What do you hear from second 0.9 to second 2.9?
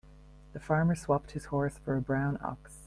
swapped his horse for a brown ox.